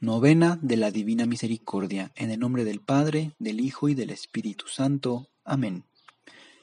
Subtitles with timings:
[0.00, 4.68] Novena de la Divina Misericordia, en el nombre del Padre, del Hijo y del Espíritu
[4.68, 5.26] Santo.
[5.44, 5.82] Amén.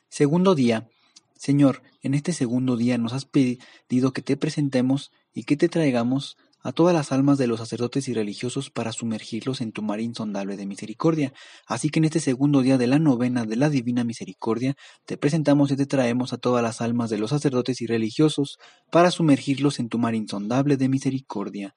[0.08, 0.88] Segundo día.
[1.36, 6.38] Señor, en este segundo día nos has pedido que te presentemos y que te traigamos
[6.62, 10.56] a todas las almas de los sacerdotes y religiosos para sumergirlos en tu mar insondable
[10.56, 11.34] de misericordia.
[11.68, 14.76] Así que en este segundo día de la novena de la Divina Misericordia,
[15.06, 18.60] te presentamos y te traemos a todas las almas de los sacerdotes y religiosos
[18.92, 21.76] para sumergirlos en tu mar insondable de misericordia.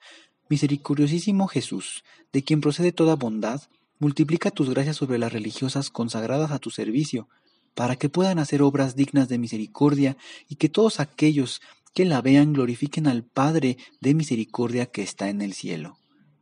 [0.48, 3.62] Misericordiosísimo Jesús, de quien procede toda bondad,
[3.98, 7.28] multiplica tus gracias sobre las religiosas consagradas a tu servicio,
[7.74, 10.16] para que puedan hacer obras dignas de misericordia
[10.48, 11.60] y que todos aquellos
[11.94, 15.98] que la vean glorifiquen al Padre de misericordia que está en el cielo.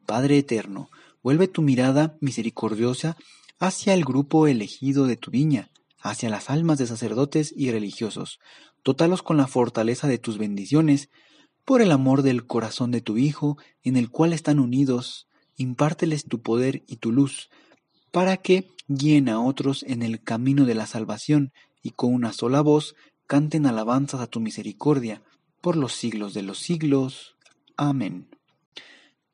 [0.06, 0.88] Padre eterno,
[1.22, 3.16] vuelve tu mirada misericordiosa
[3.58, 5.70] hacia el grupo elegido de tu viña,
[6.00, 8.38] hacia las almas de sacerdotes y religiosos.
[8.82, 11.08] Tótalos con la fortaleza de tus bendiciones,
[11.66, 16.40] por el amor del corazón de tu Hijo, en el cual están unidos, impárteles tu
[16.40, 17.50] poder y tu luz,
[18.12, 22.60] para que guíen a otros en el camino de la salvación y con una sola
[22.60, 22.94] voz
[23.26, 25.22] canten alabanzas a tu misericordia
[25.60, 27.36] por los siglos de los siglos.
[27.76, 28.28] Amén.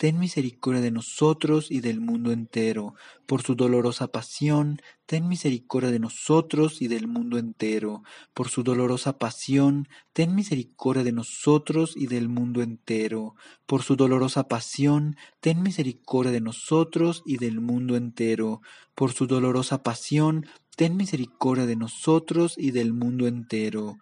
[0.00, 2.94] ten misericordia de nosotros y del mundo entero.
[3.26, 8.02] Por su dolorosa pasión, ten misericordia de nosotros y del mundo entero.
[8.32, 13.34] Por su dolorosa pasión, ten misericordia de nosotros y del mundo entero.
[13.66, 18.62] Por su dolorosa pasión, ten misericordia de nosotros y del mundo entero.
[18.94, 23.98] Por su dolorosa pasión, ten misericordia de nosotros y del mundo entero.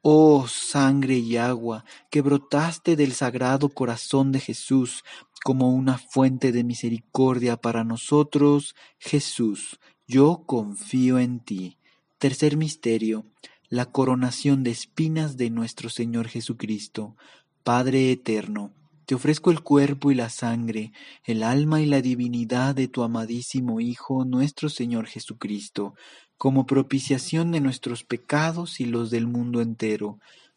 [0.00, 5.04] Oh sangre y agua que brotaste del sagrado corazón de Jesús
[5.44, 11.78] como una fuente de misericordia para nosotros, Jesús, yo confío en ti.
[12.18, 13.26] Tercer misterio,
[13.68, 17.16] la coronación de espinas de nuestro Señor Jesucristo.
[17.62, 18.72] Padre eterno,
[19.08, 20.92] te ofrezco el cuerpo y la sangre,
[21.24, 25.94] el alma y la divinidad de tu amadísimo Hijo, nuestro Señor Jesucristo,
[26.36, 30.18] como propiciación de nuestros pecados y los del mundo entero.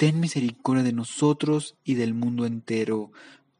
[0.00, 3.12] ten misericordia de nosotros y del mundo entero.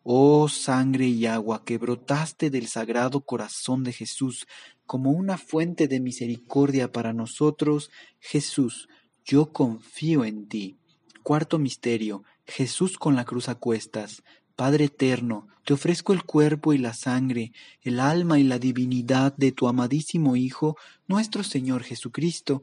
[0.02, 4.46] Oh sangre y agua que brotaste del sagrado corazón de Jesús
[4.86, 7.90] como una fuente de misericordia para nosotros,
[8.20, 8.88] Jesús,
[9.22, 10.78] yo confío en ti.
[11.22, 14.22] Cuarto misterio, Jesús con la cruz a cuestas.
[14.56, 17.52] Padre eterno, te ofrezco el cuerpo y la sangre,
[17.82, 22.62] el alma y la divinidad de tu amadísimo Hijo, nuestro Señor Jesucristo,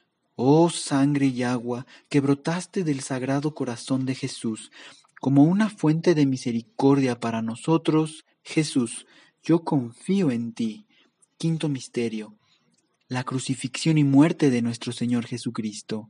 [0.43, 4.71] Oh sangre y agua que brotaste del sagrado corazón de Jesús,
[5.19, 9.05] como una fuente de misericordia para nosotros, Jesús,
[9.43, 10.87] yo confío en ti.
[11.37, 12.33] Quinto misterio.
[13.07, 16.09] La crucifixión y muerte de nuestro Señor Jesucristo.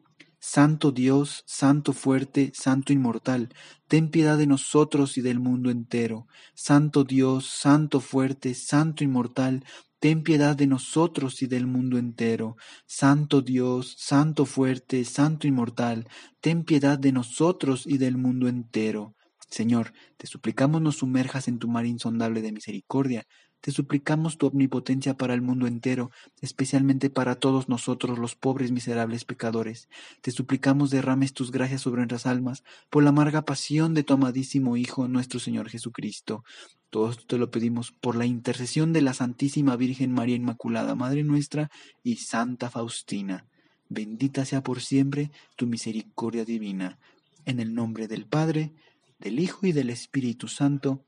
[0.43, 3.53] Santo Dios, Santo fuerte, Santo inmortal,
[3.87, 6.27] ten piedad de nosotros y del mundo entero.
[6.55, 9.63] Santo Dios, Santo fuerte, Santo inmortal,
[9.99, 12.57] ten piedad de nosotros y del mundo entero.
[12.87, 16.07] Santo Dios, Santo fuerte, Santo inmortal,
[16.39, 19.15] ten piedad de nosotros y del mundo entero.
[19.47, 23.27] Señor, te suplicamos nos sumerjas en tu mar insondable de misericordia,
[23.61, 26.09] te suplicamos tu omnipotencia para el mundo entero,
[26.41, 29.87] especialmente para todos nosotros los pobres miserables pecadores.
[30.21, 34.77] Te suplicamos derrames tus gracias sobre nuestras almas por la amarga pasión de tu amadísimo
[34.77, 36.43] Hijo, nuestro Señor Jesucristo.
[36.89, 41.23] Todo esto te lo pedimos por la intercesión de la Santísima Virgen María Inmaculada, Madre
[41.23, 41.69] nuestra,
[42.03, 43.45] y Santa Faustina.
[43.89, 46.97] Bendita sea por siempre tu misericordia divina.
[47.45, 48.73] En el nombre del Padre,
[49.19, 51.05] del Hijo y del Espíritu Santo.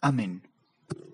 [0.00, 0.49] Amén.